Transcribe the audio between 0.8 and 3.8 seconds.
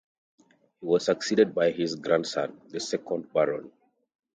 was succeeded by his grandson, the second Baron.